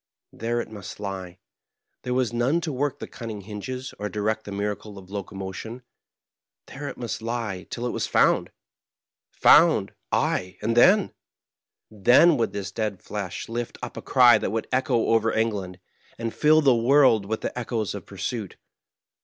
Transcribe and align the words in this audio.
There 0.33 0.59
it 0.59 0.71
must 0.71 0.99
lie; 0.99 1.37
there 2.01 2.15
was 2.15 2.33
none 2.33 2.59
to 2.61 2.73
work 2.73 2.97
the 2.97 3.05
cunning 3.05 3.41
hinges 3.41 3.93
or 3.99 4.09
direct 4.09 4.45
the 4.45 4.51
miracle 4.51 4.97
of 4.97 5.11
locomotion— 5.11 5.83
^there 6.67 6.89
it 6.89 6.97
must 6.97 7.21
lie 7.21 7.67
till 7.69 7.85
it 7.85 7.91
was 7.91 8.07
found. 8.07 8.49
Found 9.29 9.93
I 10.11 10.15
ay, 10.17 10.57
and 10.63 10.75
then? 10.75 11.13
Then 11.91 12.35
would 12.37 12.51
this 12.51 12.71
dead 12.71 12.99
flesh 12.99 13.47
lift 13.47 13.77
up 13.83 13.95
a 13.95 14.01
cry 14.01 14.39
that 14.39 14.49
would 14.49 14.67
echo 14.71 15.05
over 15.09 15.31
England, 15.31 15.79
and 16.17 16.33
fill 16.33 16.61
the 16.61 16.75
world 16.75 17.27
with 17.27 17.41
the 17.41 17.55
echoes 17.55 17.93
of 17.93 18.07
pursuit. 18.07 18.57